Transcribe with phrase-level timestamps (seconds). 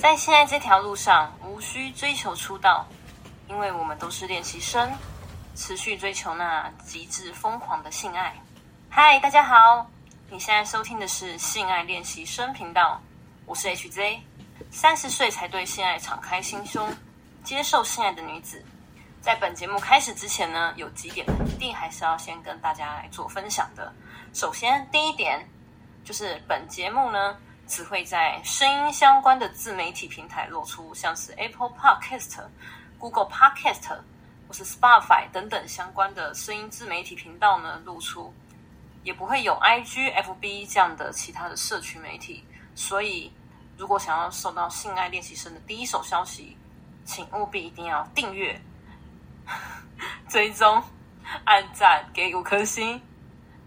[0.00, 2.86] 在现在这条路上，无需追求出道，
[3.48, 4.90] 因为我们都是练习生，
[5.54, 8.34] 持续追求那极致疯狂的性爱。
[8.88, 9.86] 嗨，大家好，
[10.30, 12.98] 你现在收听的是性爱练习生频道，
[13.44, 14.20] 我是 HZ，
[14.70, 16.90] 三十岁才对性爱敞开心胸，
[17.44, 18.64] 接受性爱的女子。
[19.20, 23.92] 在本节目开始之前呢，有几点一定还是要先跟大家来做分享的。
[24.32, 25.46] 首先，第一点
[26.02, 27.36] 就是本节目呢。
[27.70, 32.42] 只会在声音相关的自媒体平台露出，像是 Apple Podcast、
[32.98, 33.96] Google Podcast
[34.48, 38.34] 或是 Spotify 等等相关的声音自媒体频道呢露出，
[39.04, 42.44] 也不会有 IG、FB 这样的其他的社区媒体。
[42.74, 43.32] 所以，
[43.78, 46.58] 如果想要收到性爱练习生的第一手消息，
[47.04, 48.60] 请务必一定要订阅、
[50.28, 50.82] 追踪、
[51.44, 53.00] 按赞、给五颗星。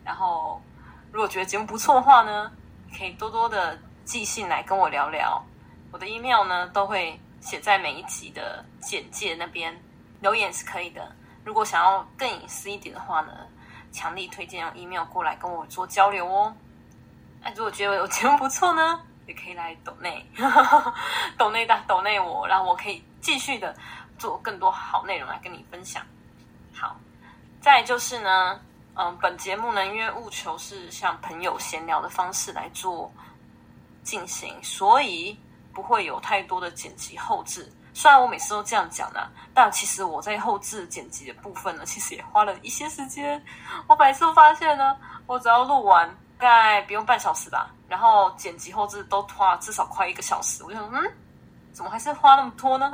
[0.03, 0.61] 然后，
[1.09, 2.51] 如果觉得节目不错的话呢，
[2.97, 3.79] 可以多多的。
[4.05, 5.41] 寄信来跟我聊聊，
[5.91, 9.73] 我的 email 呢都会写在每一集的简介那边，
[10.19, 11.09] 留言是可以的。
[11.45, 13.33] 如果想要更隐私一点的话呢，
[13.91, 16.53] 强力推荐用 email 过来跟我做交流哦。
[17.41, 20.25] 那如果觉得我节目不错呢，也可以来抖内，
[21.37, 23.75] 抖内的抖内我，让我可以继续的
[24.17, 26.05] 做更多好内容来跟你分享。
[26.73, 26.97] 好，
[27.61, 28.59] 再就是呢，
[28.95, 33.09] 嗯，本节目呢，因为务求是像朋友闲聊的方式来做。
[34.03, 35.37] 进行，所以
[35.73, 37.71] 不会有太多的剪辑后置。
[37.95, 43.43] 虽然我每次都这样讲的，但其实我在后置剪辑的部分呢，其实也花了一些时间。
[43.87, 50.63] 我每次发现呢，我只要录完，大概不用半小时吧，然后剪辑后置都花至少快一个小时。
[50.63, 51.13] 我就说，嗯，
[51.71, 52.91] 怎么还是花那么多呢？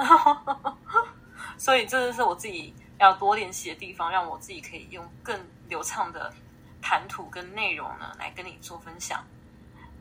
[1.57, 6.33] 所以这就是我自己要多练习的地方，让我自己可以用更流畅的
[6.81, 9.23] 谈吐跟内容呢，来跟你做分享。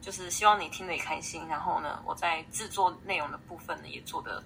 [0.00, 4.42] 就是希望你听得也开心，然后呢，我在制作内容的部分呢，也做得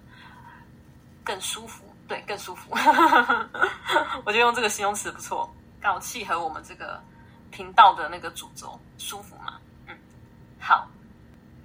[1.23, 2.71] 更舒服，对，更舒服。
[4.25, 7.01] 我觉得用这个形容词不错，刚好契合我们这个
[7.51, 9.59] 频道的那个主轴，舒服嘛。
[9.87, 9.97] 嗯，
[10.59, 10.87] 好，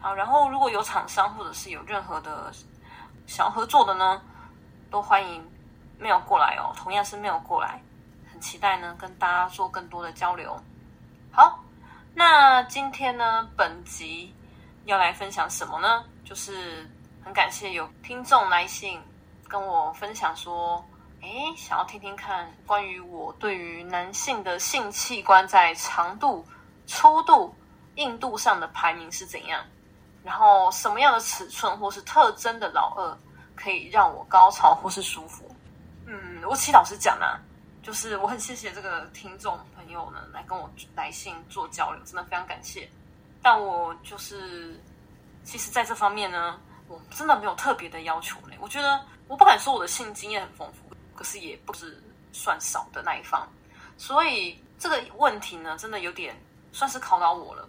[0.01, 0.15] 好。
[0.15, 2.53] 然后如果有厂商或者是有任何的
[3.27, 4.23] 想要合作的呢，
[4.91, 5.45] 都欢迎
[5.99, 6.73] 没有过来哦。
[6.77, 7.83] 同样是没有过来，
[8.31, 10.57] 很期待呢，跟大家做更多的交流。
[11.33, 11.58] 好。
[12.19, 14.35] 那今天呢，本集
[14.87, 16.05] 要来分享什么呢？
[16.25, 16.85] 就是
[17.25, 19.01] 很感谢有听众来信
[19.47, 20.85] 跟我分享说，
[21.23, 26.45] 哎，想要听听看关于我对于男性的性器官在长度、
[26.89, 27.55] 粗度、
[27.95, 29.65] 硬度上的排名是怎样，
[30.25, 33.17] 然后什么样的尺寸或是特征的老二
[33.55, 35.49] 可以让我高潮或是舒服。
[36.05, 37.39] 嗯，我其实老实讲啊。
[37.89, 42.87] 就是我很谢谢这个听众朋友呢，来跟我来信做交流，真的非常感谢。
[43.43, 44.79] 但我就是，
[45.43, 48.55] 其实在这方面呢，我真的没有特别的要求呢。
[48.61, 51.99] 我觉得我不敢说我的性经验很丰富，可是也不是
[52.31, 53.49] 算少的那一方。
[53.97, 56.37] 所以这个问题呢，真的有点
[56.73, 57.69] 算是考倒我了。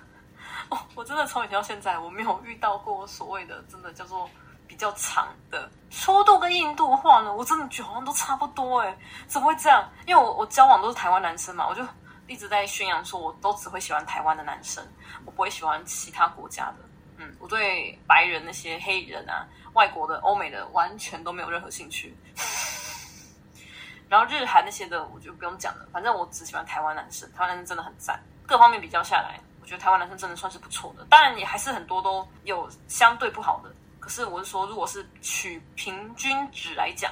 [0.70, 4.26] 哦，我真的从以前到现在，我没有遇到过所谓的真的叫做。
[4.66, 9.88] 比较长的粗度跟硬度的话呢，我真的觉得好像都差不多哎，怎么会这样？
[10.06, 11.86] 因为我我交往都是台湾男生嘛，我就
[12.26, 14.84] 一直在宣扬说，我都只会喜欢台湾的男生，
[15.24, 16.76] 我不会喜欢其他国家的。
[17.18, 22.16] 嗯，我对白人那些黑人啊、外国的、欧美的完全都没有任何兴趣。
[24.08, 31.06] 然后日韩那些的，我就不用讲了，反正我只喜欢台湾男生，台湾男生真的很赞，各方面比较下来，我觉得台湾男生真的算是不错的。
[31.08, 33.72] 当然也还是很多都有相对不好的。
[34.04, 37.10] 可是我是说，如果是取平均值来讲，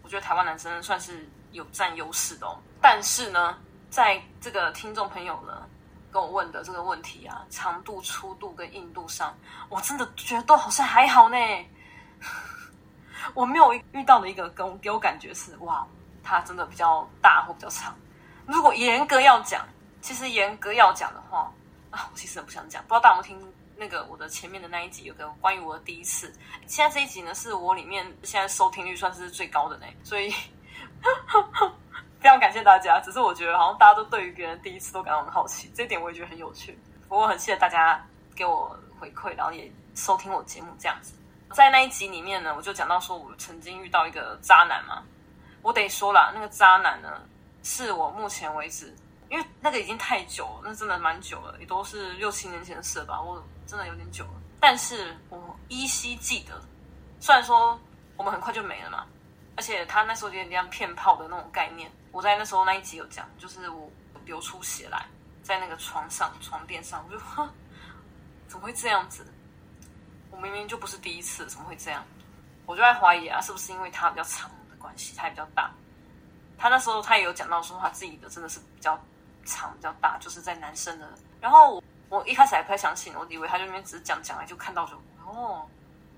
[0.00, 2.56] 我觉得台湾男生算是有占优势的哦。
[2.80, 3.58] 但是呢，
[3.90, 5.66] 在这个听众朋友呢
[6.12, 9.36] 跟我问的这个问题啊，长度、粗度跟硬度上，
[9.68, 11.36] 我真的觉得都好像还好呢。
[13.34, 15.84] 我没有遇到的一个跟给我感觉是，哇，
[16.22, 17.92] 它真的比较大或比较长。
[18.46, 19.66] 如果严格要讲，
[20.00, 21.52] 其实严格要讲的话
[21.90, 23.52] 啊，我其实很不想讲，不知道大家有没有听。
[23.80, 26.30] 那个我的前面的那一集有个关于我的第一次，
[26.66, 30.30] 现在这一集呢是我里面现在收听率算是最高的呢，所以
[32.20, 33.00] 非常感谢大家。
[33.00, 36.78] 只是我觉得好像大家都对于别人第一次都感到很好奇，这一点我也觉得很有趣。
[37.08, 38.06] 不过很谢谢大家
[38.36, 41.14] 给我回馈，然后也收听我节目这样子。
[41.54, 45.02] 在那一集里面呢，我就讲到说我曾经遇到一个渣男嘛，
[45.62, 47.22] 我得说了，那个渣男呢
[47.62, 48.94] 是我目前为止。
[49.30, 53.20] 因为那个已经太久了，那真的蛮久了，也都是六七年前的事吧。
[53.20, 56.60] 我真的有点久了，但是我依稀记得。
[57.20, 57.78] 虽然说
[58.16, 59.06] 我们很快就没了嘛，
[59.56, 61.90] 而且他那时候有点像骗炮的那种概念。
[62.12, 63.88] 我在那时候那一集有讲，就是我
[64.24, 65.06] 流出血来，
[65.42, 67.48] 在那个床上床垫上，我就哼，
[68.48, 69.24] 怎么会这样子？
[70.32, 72.04] 我明明就不是第一次，怎么会这样？
[72.66, 75.70] 我就在怀疑啊，是不是因为他比较长的关系，他也比较大。
[76.58, 78.98] 他那时候他也有讲到说他自己的真的是比较
[79.44, 81.08] 场、比较大，就是在男生的。
[81.40, 84.94] 然后我我一开始还不太相信，我以为他就那边只是讲讲，就看到就
[85.26, 85.66] 哦，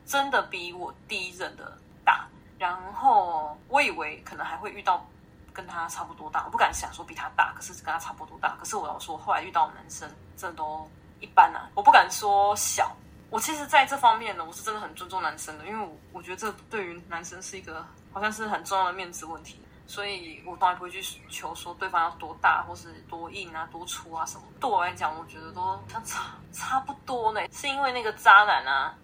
[0.06, 2.26] 真的比我第一任的大。
[2.58, 5.04] 然后我以为可能还会遇到
[5.52, 8.56] 跟他差不多大，我不敢想说比他大，可是跟他差不多大。
[8.58, 10.88] 可是我要说，后来遇到男生真的都
[11.20, 12.94] 一般啊，我不敢说小。
[13.30, 17.82] 我其实在这方面呢，我是真的很尊重男生的，因为我我觉得这对于男生是一个
[18.12, 24.43] 好像是很重要的面子问题，所以我从来不会去求说对方要多大或是多硬啊、多粗啊什么。
[24.61, 27.40] 对我来讲，我觉得都差差不多呢。
[27.52, 28.94] 是因为那个渣男啊，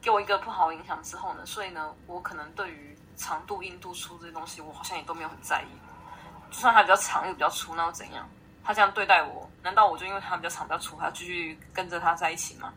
[0.00, 5.66] 给我一个不好的影响之后呢，所以呢，我可能对于长度、硬度、粗这些东西，我好像也都没有很在意。
[6.50, 8.28] 就算他比较长又比较粗，那又怎样？
[8.62, 12.72] 他这样对待我，难道我就因为他比较长、比较粗，还要继续跟着他在一起吗？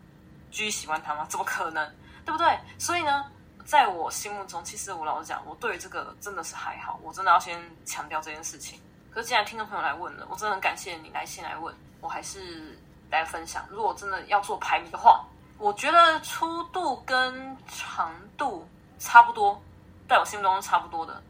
[0.52, 1.26] 继续喜欢他吗？
[1.30, 1.96] 怎么可能，
[2.26, 2.60] 对不对？
[2.80, 3.26] 所以呢，
[3.70, 7.00] 在我心目中，其实我老实讲，我对这个真的是还好。
[7.04, 8.82] 我真的要先强调这件事情。
[9.12, 11.72] 可是既然听众朋友来问了，我真的很感谢你来信来问，
[12.02, 12.76] 我还是
[13.12, 13.64] 来分享。
[13.70, 15.24] 如果真的要做排名的话，
[15.60, 18.68] 我觉得粗度跟长度
[18.98, 19.62] 差不多，
[20.08, 21.22] 在我心目中是差不多的。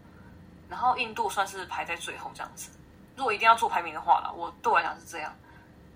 [0.70, 2.72] 然后硬度算是排在最后这样子。
[3.18, 5.36] 如果一定要做排名的话啦，我对我来讲是这样。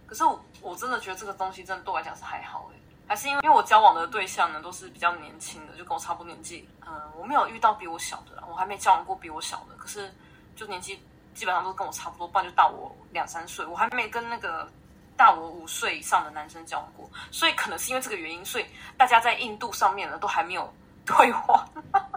[0.06, 2.83] 可是我我真的觉得这个东西真的对我来讲是还好诶。
[3.08, 6.68] 还是因为，因为我交往的对象呢都是比较年轻的，就跟我差不多年纪。
[6.86, 9.76] 嗯，我没有遇到比我小的，我还没交往过比我小的。
[9.78, 10.14] 可是，
[10.56, 11.02] 就年纪
[11.34, 13.66] 基本上都跟我差不多，不然就大我两三岁。
[13.66, 14.70] 我还没跟那个
[15.16, 18.66] 大我五岁以上的男生交往过，所以可能是因为这个原因，所以
[18.98, 20.74] 大家在印度上面呢都还没有
[21.06, 21.66] 对话。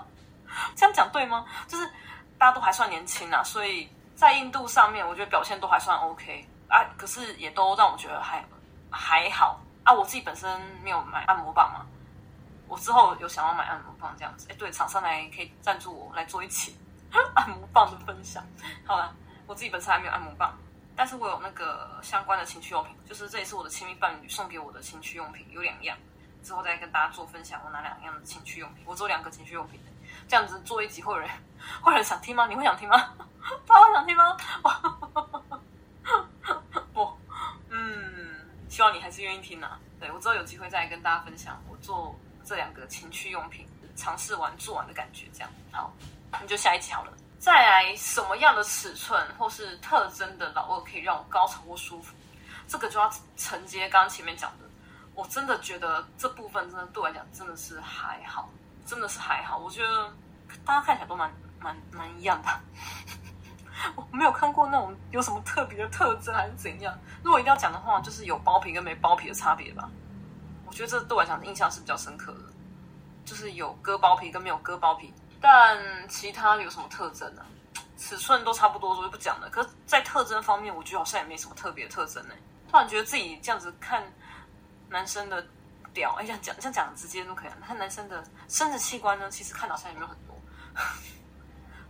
[0.74, 1.44] 这样讲对吗？
[1.66, 1.86] 就是
[2.38, 6.84] 大家都还算年轻啊，所以在印度上面，我觉得表现都还算 OK 啊。
[6.96, 8.44] 可是也都让我觉得还
[8.90, 9.60] 还好。
[9.86, 11.86] 啊，我自己本身没有买按摩棒嘛，
[12.66, 14.48] 我之后有想要买按摩棒这样子。
[14.50, 16.76] 哎，对，厂商来可以赞助我来做一期
[17.34, 18.44] 按摩棒的分享。
[18.84, 19.14] 好了，
[19.46, 20.52] 我自己本身还没有按摩棒，
[20.96, 25.96] 但是我有那个相关的情趣用品，就是这也是我的亲密伴侣送给我的情趣用品，有两样，
[26.42, 27.60] 之后再跟大家做分享。
[27.64, 29.80] 我拿两样的情趣用品，我做两个情趣用品，
[30.26, 31.30] 这样子做一集会有人
[31.80, 32.48] 会有人想听吗？
[32.48, 33.14] 你会想听吗？
[33.68, 34.36] 他会想听吗？
[38.76, 39.80] 希望你还是愿意听啊！
[39.98, 42.14] 对我之后有机会再跟大家分享我做
[42.44, 45.90] 这两个情趣用品尝试完做完的感觉，这样好，
[46.30, 47.12] 那就下一期好了。
[47.38, 52.14] 再来，什么样的尺寸或是特征的老二可以让我高潮或舒服？
[52.68, 54.66] 这个就要承接刚刚前面讲的。
[55.14, 58.50] 我真的觉得这部分真的对我来讲真的是还好，
[58.84, 59.56] 真的是还好。
[59.56, 60.12] 我觉得
[60.66, 62.48] 大家看起来都蛮蛮蛮一样的。
[63.94, 66.96] 我没有看过那种有什么特别的特征还是怎样。
[67.22, 69.88] 如果一定要讲的话，就是有包皮跟没包皮的差别吧。
[70.66, 72.40] 我觉得这对我来讲印象是比较深刻的，
[73.24, 75.12] 就是有割包皮跟没有割包皮。
[75.40, 75.78] 但
[76.08, 77.42] 其他有什么特征呢？
[77.98, 79.48] 尺寸都差不多，我就不讲了。
[79.50, 82.34] 可是，在特征方面，我觉得好像也没什么特别的特征呢。
[82.68, 84.02] 突然觉得自己这样子看
[84.88, 85.46] 男生的
[85.94, 87.50] 屌，哎，这样讲，这样讲直接都可以。
[87.66, 90.36] 看男生的生殖器官呢，其实看好像也没有很多。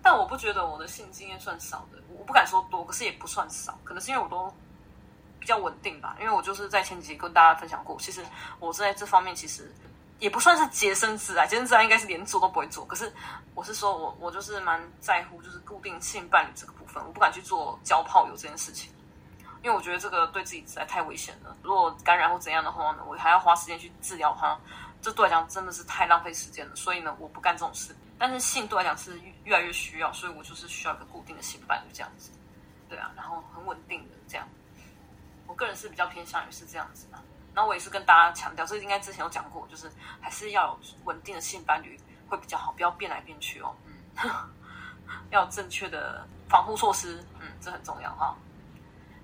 [0.09, 4.55] 但我不觉得我的性经验算少的，我不敢说多，可是也不算少，可能是因为我都
[5.41, 6.17] 比较稳定吧。
[6.21, 8.25] 因为我就是在前几集跟大家分享过，其实
[8.61, 9.75] 我在这方面其实
[10.21, 12.87] 也不算是洁身自爱，洁身自爱应该是连做都不会做。
[12.87, 13.13] 可是
[13.53, 18.93] 我是说我我就是蛮在乎就是固定性伴侣这个部分，我不敢去做交炮友这件事情，
[19.61, 21.57] 因为我觉得这个对自己实在太危险了。
[21.65, 24.57] 如果感染或怎样的话呢，我还要花时间去治疗它，
[25.03, 26.75] 这对我来讲真的是太浪费时间了。
[26.77, 27.95] 所以呢，我不干这种事。
[28.19, 32.31] 但是性对我来讲是越来越需要，所以我就是需要一个固定的性伴侣这样子，
[32.89, 34.49] 对啊，然后很稳定的这样，
[35.47, 37.19] 我个人是比较偏向于是这样子的。
[37.55, 41.99] 然后我也是跟大家强调，这应该之前有讲过，就是还是要有稳定的性伴侣
[42.29, 43.75] 会比较好，不要变来变去哦。
[43.85, 43.93] 嗯，
[45.31, 48.35] 要正确的防护措施，嗯，这很重要哈。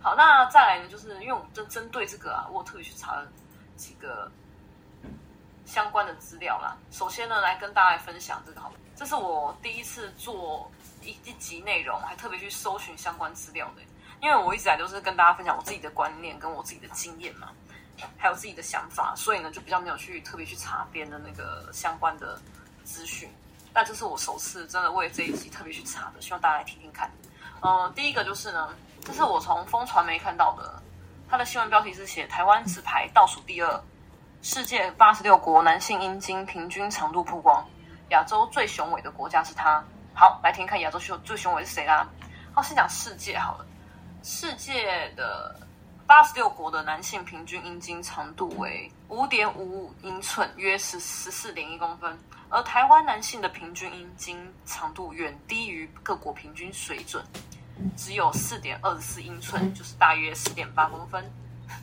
[0.00, 3.26] 好，那再来呢，就是因为我们针针对这个啊，我特别去查了
[3.76, 4.31] 几个
[5.66, 6.76] 相关的资料啦。
[6.90, 8.73] 首先呢，来跟大家来分享这个好。
[8.95, 13.83] 这是我第一次做一一集内容，还特别去搜寻相关资料的，
[14.21, 17.49] 因为我一直来都是跟大家分享我自己的观念跟我自己的经验嘛，
[18.19, 22.40] 还有自己的想法，所以呢就比较没有去特别去查别人的那个相关的
[22.85, 23.28] 资讯。
[23.73, 27.11] 但这是我首次真的为这一集特别去查的，希望大家来听听看。
[27.62, 28.69] 嗯，第一个就是呢，
[29.00, 30.81] 这是我从风传媒看到的，
[31.28, 33.83] 它的新闻标题是写台湾只排倒数第二，
[34.44, 37.64] 世界八十六国男性阴茎平均长度曝光。
[38.08, 39.82] 亚洲最雄伟的国家是它。
[40.12, 42.04] 好，来听看亚洲雄最雄伟是谁啦？
[42.52, 43.64] 好，先讲世界好了。
[44.25, 45.54] 世界的
[46.08, 52.18] 八十六国的男性平均阴茎长度为五点五五英寸，约十十四点一公分，
[52.49, 57.25] 而台湾男性的平均阴茎长度远低于各国平均水准，
[57.96, 61.25] 只有四点二四英寸，就是大约十点八公分，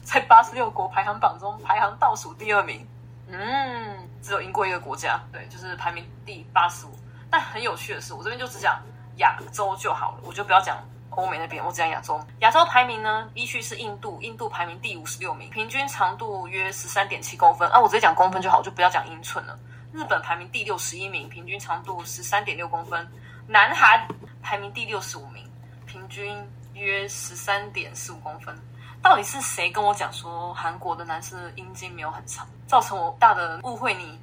[0.03, 2.85] 在八十六国排行榜中排行倒数第二名。
[3.27, 6.89] 嗯，只有赢过一个国家，对，就是排名第八十五。
[7.29, 8.81] 但很有趣的是，我这边就只讲
[9.17, 10.77] 亚洲就好了，我就不要讲
[11.11, 12.19] 欧美那边，我只讲亚洲。
[12.39, 17.69] 亚洲排名呢，依序是印度，印度排名第五十六名，平均长度约十三点七公分。
[17.69, 19.57] 啊，我直接讲公分就好，我就不要讲英寸了。
[19.93, 23.07] 日本排名第六十一名，平均长度十三点六公分。
[23.45, 24.07] 南韩
[24.41, 25.47] 排名第六十五名，
[25.85, 26.35] 平均
[26.73, 28.55] 约十三点四五公分。
[29.01, 33.93] 到底是谁跟我讲说韩国的男生的阴茎没有很长，造成我大的误会？
[33.93, 34.19] 你，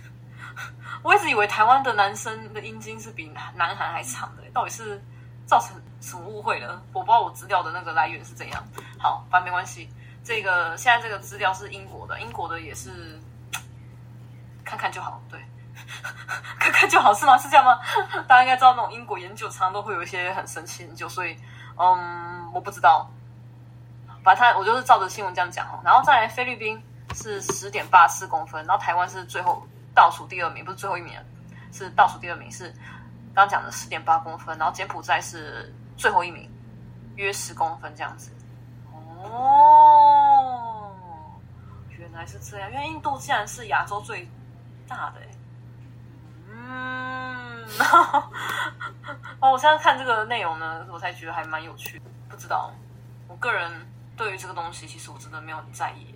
[1.02, 5.02] 我一直以为台湾的男生的阴茎是比南韩还长的，到底是
[5.46, 6.82] 造成什么误会了？
[6.92, 8.64] 我不知道我资料的那个来源是怎样。
[8.98, 9.88] 好，反正没关系。
[10.24, 13.20] 这个现在这个资料是英国的，英国的也是
[14.64, 15.38] 看看就好，对，
[16.58, 17.36] 看看就好是吗？
[17.36, 17.78] 是这样吗？
[18.26, 21.36] 大家应该知道那种英国研究常常都会有一些很神奇研究，所以
[21.76, 23.10] 嗯，我不知道。
[24.24, 25.78] 反正他，我就是照着新闻这样讲哦。
[25.84, 26.82] 然后再来，菲律宾
[27.14, 29.62] 是十点八四公分，然后台湾是最后
[29.94, 31.12] 倒数第二名，不是最后一名，
[31.72, 32.74] 是倒数第二名，是
[33.34, 34.56] 刚讲的十点八公分。
[34.56, 36.50] 然后柬埔寨是最后一名，
[37.16, 38.32] 约十公分这样子。
[39.22, 40.90] 哦，
[41.90, 44.26] 原来是这样，因为印度竟然是亚洲最
[44.88, 45.20] 大的。
[46.48, 47.62] 嗯，
[49.40, 52.00] 哦，我现在看这个内容呢，我才觉得还蛮有趣。
[52.30, 52.72] 不知道，
[53.28, 53.70] 我个人。
[54.16, 56.14] 对于这个东西，其实我真的没有很在意，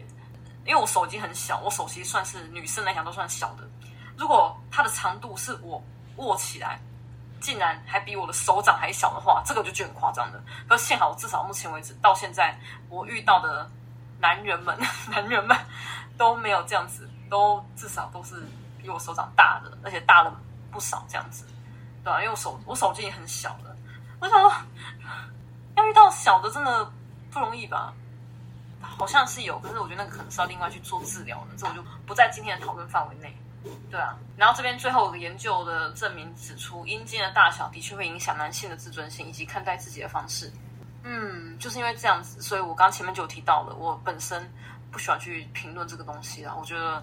[0.64, 3.68] 因为我手机很小，我手机算是女生来讲都算小的。
[4.16, 5.82] 如果它的长度是我
[6.16, 6.80] 握起来，
[7.40, 10.42] 竟然还比我的手掌还小的话，这个就觉得很夸张的。
[10.68, 12.56] 可幸好，至少目前为止到现在，
[12.88, 13.68] 我遇到的
[14.20, 14.78] 男人们，
[15.10, 15.56] 男人们
[16.16, 18.46] 都没有这样子，都至少都是
[18.80, 20.32] 比我手掌大的，而且大了
[20.70, 21.44] 不少这样子，
[22.04, 22.18] 对吧？
[22.20, 23.76] 因为我手我手机也很小的，
[24.20, 24.52] 我想说，
[25.76, 26.92] 要遇到小的真的。
[27.38, 27.92] 不容易吧？
[28.80, 33.36] 好像是有，可是我觉得那个可能是要另外去做治疗的，这我就不在今天的讨论范围内。
[33.90, 40.50] 对啊，然后这边最后研究的证明指出，阴茎的大小的确会影响男性的自尊心以及看待自己的方式。
[41.02, 44.48] 嗯，就是因为这样子，所以我刚前面就有提到了，我本身
[44.92, 46.54] 不喜欢去评论这个东西啊。
[46.56, 47.02] 我觉得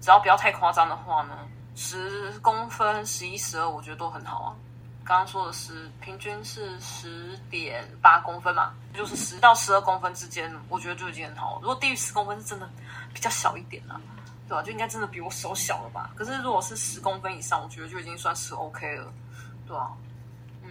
[0.00, 1.38] 只要不要太夸张的话呢，
[1.74, 4.56] 十公分、十一、十二，我觉得都很好啊。
[5.04, 11.58] 刚刚说的是平均是十点八公分嘛，就是十到十二公分之间，我觉得就已经很好。
[11.60, 12.70] 如果低于十公分，是真的
[13.12, 14.00] 比较小一点了，
[14.48, 14.62] 对吧？
[14.62, 16.10] 就应该真的比我手小了吧？
[16.14, 19.12] 可是如果是十公分以上，我觉得就已经算是 OK 了，
[19.66, 19.90] 对吧？
[20.62, 20.70] 嗯，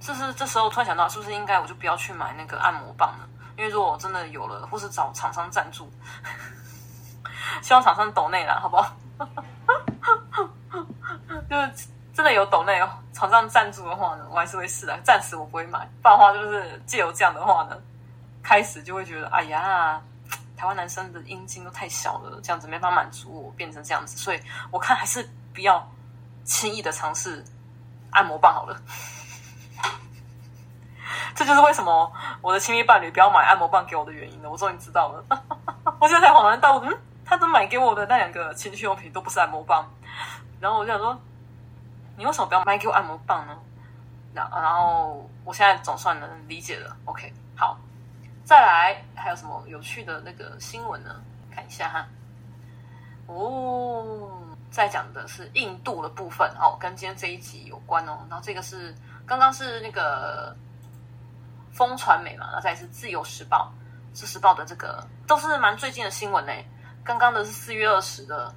[0.00, 3.28] 这是这时候突然想到，是不是应该我就不要去买那个按摩棒了？
[3.56, 5.88] 因为如果我真的有了，或是找厂商赞助，
[7.62, 8.96] 希望厂商抖内啦，好不好？
[11.48, 11.86] 就是。
[12.14, 14.98] 真的有抖内哦，厂商赞助的话呢，我还是会试的。
[15.02, 17.76] 暂时我不会买，不然的话就是借由这样的话呢，
[18.42, 19.98] 开始就会觉得，哎呀，
[20.54, 24.18] 台湾男生的阴茎都太小了，这样子没法满足我，变成这样子。
[24.18, 24.40] 所以
[24.70, 25.82] 我看还是不要
[26.44, 27.42] 轻易的尝试
[28.10, 28.78] 按摩棒好了。
[31.34, 34.50] 这就是为什么我的亲密伴侣不要买按摩棒给我的原因了。
[34.50, 35.24] 我终于知道了，
[35.98, 39.88] 我现在才恍然大悟，嗯，他都买给我的那两个情趣用品都不是按摩棒，
[40.60, 41.18] 然后我就想说。
[42.22, 43.58] 你为什么不要买给我按摩棒呢？
[44.32, 46.96] 然然后我现在总算能理解了。
[47.04, 47.76] OK，好，
[48.44, 51.20] 再来还有什么有趣的那个新闻呢？
[51.52, 52.06] 看一下哈。
[53.26, 54.30] 哦，
[54.70, 58.20] 再讲的是印度的部分哦，跟今天这一集有关哦。
[58.30, 58.94] 然后这个是
[59.26, 60.56] 刚刚是那个
[61.72, 63.68] 风传媒嘛，然后再是自由时报、
[64.14, 66.52] 是时报的这个都是蛮最近的新闻呢。
[67.02, 68.54] 刚刚的是四月二十的，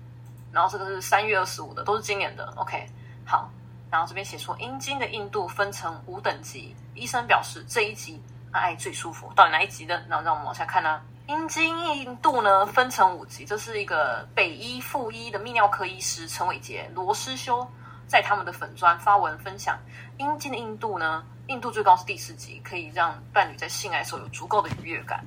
[0.51, 2.53] 然后这个是三月二十五的，都是今年的。
[2.57, 2.87] OK。
[3.25, 3.49] 好，
[3.89, 9.31] 然后这边写说阴茎的硬度分成五等级，医生表示这一级爱最舒服。
[9.35, 9.95] 到底哪一级的？
[10.07, 11.01] 然后让我们往下看呢。
[11.27, 17.67] 阴茎硬度呢分成五级，这是一个北医附一的泌尿科医师陈伟杰、罗师修
[18.05, 19.75] 在他们的粉砖发文分享，
[20.19, 25.25] 阴茎的硬度呢，硬度最高是第四级，可以让伴侣在性爱时候有足够的愉悦感。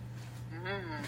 [0.52, 1.02] 嗯，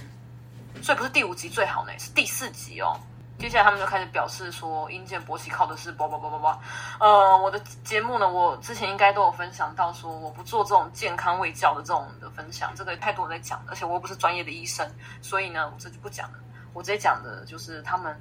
[0.83, 2.99] 所以不是第五级最好呢，是第四级哦。
[3.41, 6.61] 接下来他们就开始表示说，阴茎勃起靠的是啵啵啵啵啵。
[7.01, 14.87] 呃，我的节目呢，我之前应该都有分享到，说我不做这种健康卫教的这种的分享，这个太多人在讲，而且我又不是专业的医生，
[15.23, 16.39] 所以呢，我这就不讲了。
[16.75, 18.15] 我直接讲的就是他们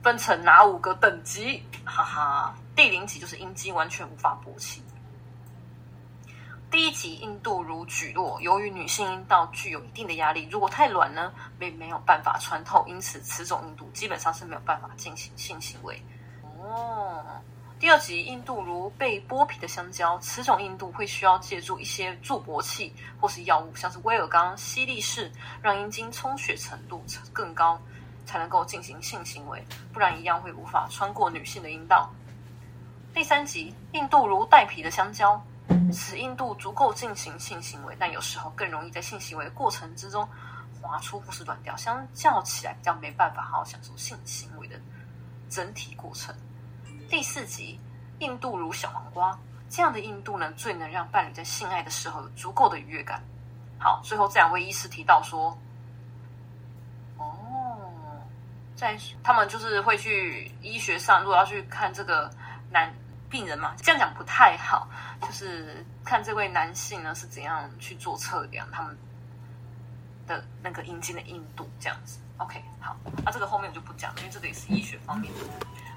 [0.00, 2.54] 分成哪五个等级，哈哈。
[2.76, 4.80] 第零级就是阴茎完全无法勃起，
[6.72, 16.02] 第一集印度如举落，由于女性阴道具有一定的压力，如果太软呢，没没有办法穿透，因此此种印度基本上是没有办法进行性行为。
[16.58, 17.22] 哦，
[17.78, 27.78] 第二集印度如被剥皮的香蕉，此种印度会需要借助一些助勃器或是药物，像是威尔刚、西力士，让阴茎充血程度更高，
[28.24, 29.62] 才能够进行性行为，
[29.92, 32.08] 不然一样会无法穿过女性的阴道。
[33.12, 35.38] 第三集印度如带皮的香蕉。
[35.92, 40.26] 使印度足够进行性行为，但有时候更容易在性行为过程之中
[40.80, 44.80] 滑出或是断掉，相较起来比较没办法好好享受性行为的
[45.50, 46.34] 整体过程。
[47.08, 47.78] 第四集，
[48.18, 53.22] 印度如小黄瓜，这样的印度呢，最能让伴侣在性爱的时候有足够的愉悦感。
[53.78, 55.56] 好，最后这两位医师提到说，
[57.18, 57.78] 哦，
[58.76, 62.30] 在他们就是会去医学上，如果要去看这个
[62.70, 62.92] 男。
[63.32, 64.86] 病人嘛，这样讲不太好，
[65.22, 68.94] 就是看这位男性呢是怎样去做测量他们
[70.26, 72.18] 的那个阴茎的硬度，这样子。
[72.36, 75.40] OK，好，那这个后面我就不讲，因为这个也是医学方面的。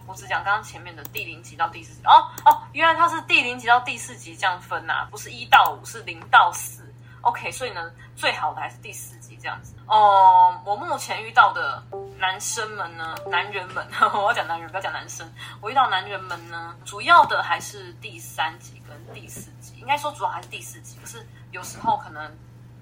[0.08, 2.06] 我只讲刚刚前面的第零级到第四级。
[2.06, 6.90] 哦哦，原来它是第零级到第四级这样分呐，不是一到五，是零到四。
[7.22, 9.76] OK，所以呢，最好的还是第四级这样子。
[9.88, 11.84] 哦，我目前遇到的。
[12.18, 13.16] 男生们呢？
[13.30, 15.30] 男人们， 我要讲男人，不要讲男生。
[15.62, 20.98] 我遇到男人们呢，主要的还是第三集跟第四集，应该说主要还是第四集。
[21.02, 22.38] 可是有时候可能，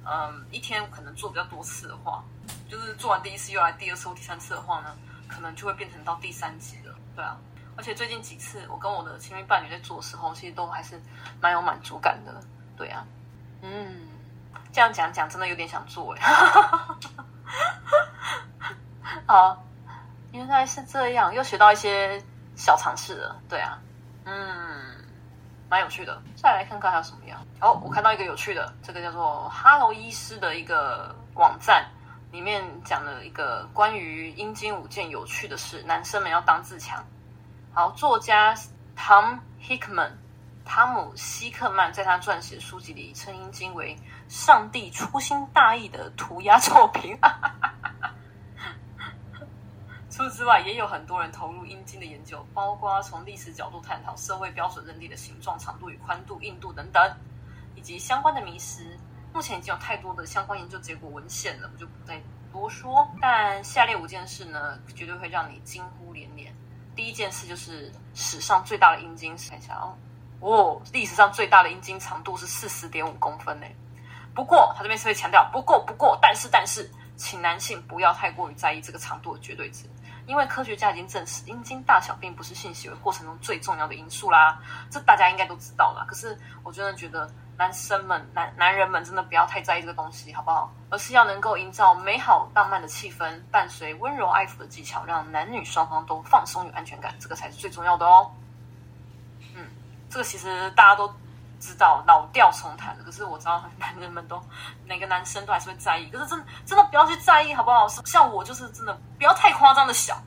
[0.06, 2.24] 嗯，一天可能做比较多次的话，
[2.70, 4.96] 就是做完第一次又来第二次或第三次的话呢，
[5.28, 6.96] 可能就会变成到第三集了。
[7.16, 7.36] 对啊，
[7.76, 11.02] 而且最近几次我跟我的亲密伴侣在做的时候，其实都还是
[11.42, 12.40] 蛮有满足感的。
[12.78, 13.06] 对啊，
[13.62, 14.08] 嗯，
[14.72, 16.22] 这样讲讲真的有点想做哎。
[19.26, 19.64] 好，
[20.32, 22.22] 原来是这样，又学到一些
[22.56, 23.36] 小常识了。
[23.50, 23.80] 对啊，
[24.26, 24.34] 嗯，
[25.70, 26.22] 蛮有趣的。
[26.36, 27.40] 再来看看还有什么样。
[27.62, 31.86] 哦，我看到一个有趣的，这个叫做哈喽医师的一个网站，
[32.32, 37.04] 里面讲了一个关于阴茎五件有趣的事，男生们要当自强。
[37.74, 38.56] 好，作家
[38.98, 40.12] Tom Hickman，
[40.66, 47.18] 汤姆希克曼在他撰写书籍里称阴茎为上帝粗心大意的涂鸦作品。
[50.16, 57.18] 除此之外，也有很多人投入阴茎的研究，包括从历史角度探讨社会标准认定的形状、长度与宽度、硬度等等，
[57.74, 58.96] 以及相关的迷失。
[59.34, 62.22] 目前已经有太多的相关研究结果文献了，我就不再
[62.52, 63.10] 多说。
[63.20, 66.56] 但下列五件事呢，绝对会让你惊呼连连。
[66.96, 69.98] 第一件事就是史上最大的阴茎，看一下哦，
[70.42, 73.66] 哦，历史上最大的阴茎长度是四十点五公分呢。
[74.36, 79.86] 不过他这边是会强调，不过不过，但是但是，请男性不要太过于在意这个长度的绝对值。
[80.26, 84.58] 因为科学家已经证实，阴茎大小并不是性行为过程中最重要的因素啦，
[84.90, 86.06] 这大家应该都知道了。
[86.08, 90.72] 可是我真的觉得，男生们、男男人们真的不要太在意这个东西，好不好？
[90.90, 98.32] 而是要能够营造美好浪漫的气氛，伴随温柔爱抚的技巧，让男女双方都放松有安全感，这个才是最重要的哦。
[99.56, 99.68] 嗯，
[100.10, 101.14] 这个其实大家都
[101.64, 103.04] 知道，老调重弹的。
[103.06, 104.42] 可是我知道，男人们都
[104.86, 106.10] 每个男生都还是会在意。
[106.10, 107.88] 可是真的真的不要去在意，好不好？
[107.88, 110.22] 像我就是真的不要太夸张的想。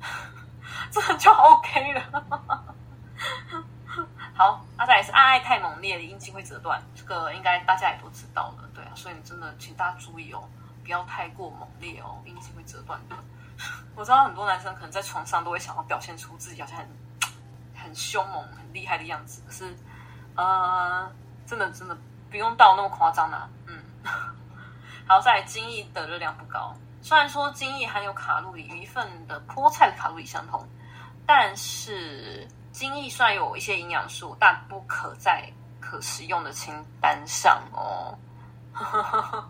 [0.92, 2.02] 这就 OK 了。
[4.34, 8.90] 好，那再也是爱爱太猛烈的阴茎会折断，这个应该大家也都知道了，对啊。
[8.94, 10.46] 所以你真的请大家注意哦，
[10.84, 13.16] 不要太过猛烈哦，阴茎会折断的。
[13.96, 16.86] 我知道很多男生可能在床上都会想要表现出自己好像很
[17.74, 19.74] 很凶猛、很厉害的样子，可是
[20.36, 21.10] 呃，
[21.46, 21.96] 真的真的
[22.30, 23.48] 不用到那么夸张啦。
[23.66, 23.78] 嗯，
[25.08, 26.74] 好，在精液的热量不高。
[27.02, 30.66] 虽然说精液含有卡路里与一份的菠菜的卡路里相同，
[31.26, 35.48] 但是精液虽然有一些营养素，但不可在
[35.80, 38.18] 可食用的清单上哦。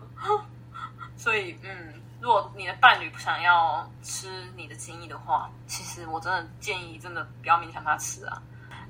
[1.17, 8.39] 所以，嗯，如果你的伴侣不想要吃你的精液的话，其实我真的建议，真的不要勉强他吃啊。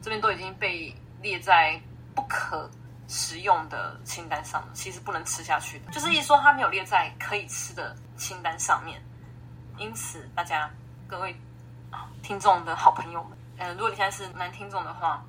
[0.02, 1.80] 这边都已经被列在
[2.16, 2.70] 不可。
[3.10, 9.02] 食用的清单上，其实不能吃下去的，就是一说它没有列在可以吃的清单上面。
[9.78, 10.70] 因此，大家
[11.08, 11.34] 各位
[11.90, 15.24] 啊听众的好朋友们，嗯，如果你现在是男听众的话，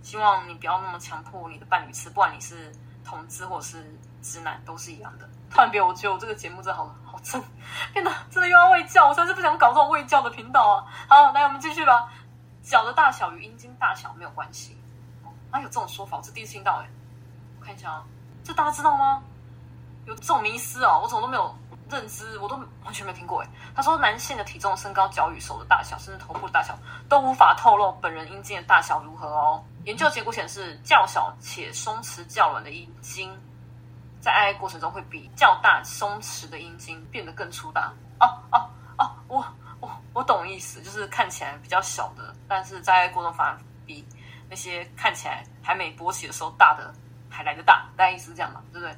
[0.00, 2.72] 希望你不要那么强迫你的伴侣吃，不管你是
[3.04, 5.28] 同志或者是直男，都是一样的。
[5.50, 7.44] 突然别，我觉得我这个节目真的好好正，
[7.92, 10.86] 真的真的又要喂教，我真是不想搞这种喂教的频道啊。
[11.06, 12.10] 好，来我们继续吧。
[12.62, 14.77] 脚的大小与阴茎大小没有关系，
[15.50, 16.88] 啊，有这种说法，我是第一次听到哎。
[17.64, 18.04] 看一下啊，
[18.44, 19.22] 这大家知道吗？
[20.06, 21.54] 有这种迷思哦，我怎么都没有
[21.90, 23.48] 认知，我都完全没听过哎。
[23.74, 29.62] 他说，男性的体重、身高、脚与手的大小，甚至头部的大小，都无法透露本人阴茎的大小如何哦。
[29.84, 33.30] 研究结果显示，较小且松弛较软的阴茎，
[34.20, 37.92] 在爱爱过程中会比较大松弛的阴茎变得更粗大。
[38.20, 39.44] 哦哦哦，我
[39.80, 44.06] 我我懂意思，就是看起来比较小的，但是在爱过程中反而比
[44.48, 46.92] 那些看起来还没勃起的时候大的
[47.30, 47.86] 还来得大。
[47.96, 48.96] 大概意思是这样嘛，对不对？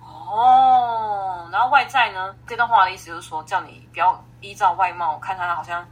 [0.00, 2.34] 哦，然后外在呢？
[2.46, 5.86] 这段话的意思就是说，叫你不要依照外貌看他好像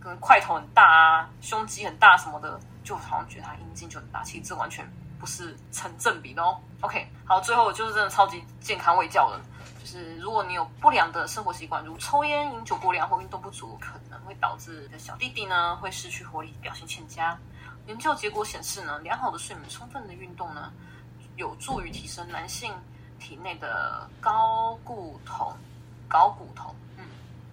[0.00, 4.22] 跟块头很大啊，胸肌很大什么的，就好像觉得他阴茎就很大。
[4.22, 4.86] 其实这完全
[5.18, 6.58] 不是成正比的哦。
[6.80, 9.40] OK，好，最后就是真的超级健康卫教了，
[9.80, 17.38] 就是如果你有不良的生活习惯，如抽烟、饮酒过量或运动不足，可能会导致你的小弟弟呢会失去活力，表现欠佳。
[17.86, 20.72] 研究结果显示呢，良好的睡眠、充分的运动呢，
[21.36, 22.72] 有助于提升男性。
[23.20, 25.56] 体内的高固酮、
[26.06, 27.04] 高固酮，嗯，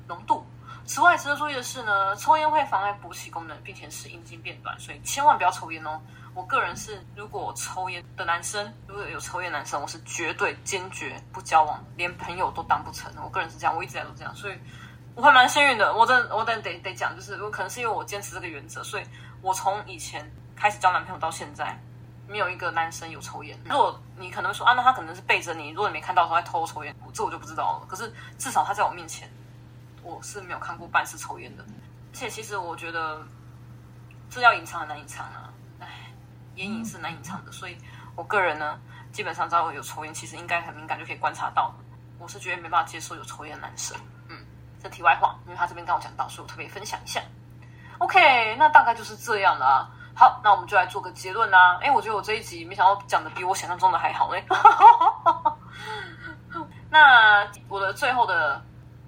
[0.05, 0.43] 浓度。
[0.85, 6.01] 此外，值得注意的是呢，抽烟会妨碍勃起功能，并且使阴茎变短，所以千万不要抽烟哦。
[6.33, 13.09] 我个人是，如果抽烟的男生，如果有抽烟男生，我是绝对坚决不交往，连朋友都当不成。
[13.23, 14.57] 我个人是这样，我一直在都这样，所以
[15.15, 15.95] 我还蛮幸运的。
[15.95, 19.03] 我真，我等得得讲，就是我可能是因为我坚持这个原则，所以
[19.41, 21.77] 我从以前开始交男朋友到现在。
[22.27, 23.59] 没有一个男生有抽烟。
[23.65, 27.87] 如果你可能说啊，那他可能是背着你，如果你没看到他在偷抽烟，这我就不知道了。
[27.89, 29.29] 可是至少他在我面前，
[30.01, 31.63] 我是没有看过半次抽烟的。
[31.63, 33.21] 而且其实我觉得
[34.29, 36.13] 这要隐藏很难隐藏啊，唉，
[36.55, 37.51] 烟瘾是难隐藏的。
[37.51, 37.77] 所以
[38.15, 38.79] 我个人呢，
[39.11, 41.75] 基本上只要有抽烟，其实应该很敏感就可以观察到。
[42.17, 43.97] 我是觉得没办法接受有抽烟的男生。
[44.29, 44.37] 嗯，
[44.81, 47.21] 这题外话，因为他这边刚我讲到，所以我特别分享一下。
[48.01, 49.87] OK，那大概就是这样了。
[50.15, 51.77] 好，那我们就来做个结论啦。
[51.83, 54.43] 哎，我觉得我这一集没想到讲的比我想象中的还好哎。
[56.89, 58.59] 那我的最后的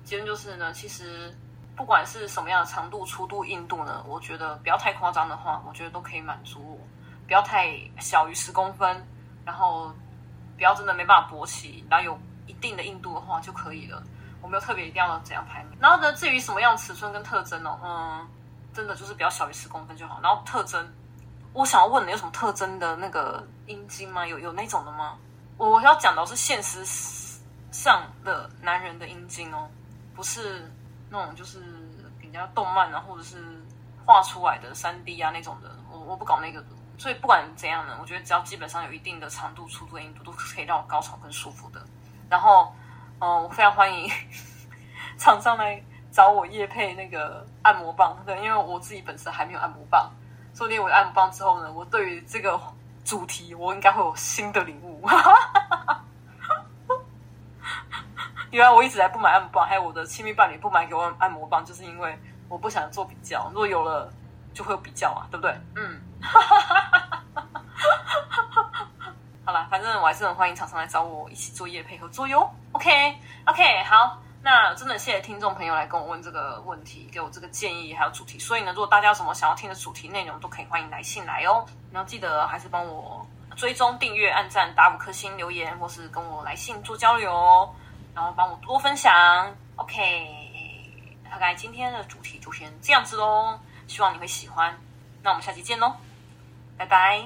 [0.03, 1.35] 结论就是呢，其实
[1.75, 6.87] 不管是什么样的长度、粗度、硬度呢，我觉得不要太夸张的话，我觉得都可以满足我。
[7.25, 9.03] 不要太小于十公分，
[9.43, 9.91] 然后
[10.55, 14.03] 不要真的没办法勃起，然后有一定的硬度的话就可以了。
[14.39, 15.75] 我没有特别一定要怎样排名。
[15.79, 18.27] 然后呢，至于什么样尺寸跟特征哦，嗯。
[18.73, 20.19] 真的就是比较小于十公分就好。
[20.21, 20.91] 然后特征，
[21.53, 24.25] 我想要问你有什么特征的那个阴茎吗？
[24.25, 25.17] 有有那种的吗？
[25.57, 26.83] 我要讲的是现实
[27.71, 29.69] 上的男人的阴茎哦，
[30.15, 30.69] 不是
[31.09, 31.61] 那种就是
[32.19, 33.37] 人家动漫啊或者是
[34.05, 35.69] 画出来的三 D 啊那种的。
[35.91, 36.63] 我我不搞那个，
[36.97, 41.85] 所以不管怎样呢，我觉得只要基本上有一定的长度、粗度、硬度，都可以让我高潮更舒服的。
[42.29, 42.73] 然后，
[43.19, 44.09] 嗯，我非常欢迎
[45.17, 45.83] 厂商来。
[46.13, 50.11] 找我叶配那个按摩棒，对，因为我自己本身还没有按摩棒，
[50.53, 52.59] 所以我有按摩棒之后呢，我对于这个
[53.03, 55.03] 主题我应该会有新的领悟。
[58.51, 62.15] 原来我一直在不买按摩棒，还有我的亲密伴侣不买给我按摩棒，就是因为
[62.47, 63.47] 我不想做比较。
[63.49, 64.07] 如果有了，
[64.53, 65.59] 就会有比较嘛，对不对？
[65.75, 65.99] 嗯。
[69.43, 72.47] 好了，反正我还是很欢迎厂商来找我一起做业配合作哟。
[72.73, 74.19] OK，OK，好。
[74.45, 78.37] 那真的谢谢听众朋友来跟我问这个问题，给我这个建议还有主题。
[78.37, 81.65] 所以呢，如果大家有什么想要听的主题内容，都可以欢迎来信来哦。
[81.93, 83.25] 然后记得还是帮我
[83.55, 87.73] 追踪、订阅、按赞、打五颗星、留言，或是跟我来信做交流哦。
[88.13, 89.49] 然后帮我多分享。
[89.77, 90.27] OK，
[91.31, 94.77] 大概今天的主题就先这样子喽，希望你会喜欢。
[95.21, 95.95] 那我们下期见喽，
[96.77, 97.23] 拜拜。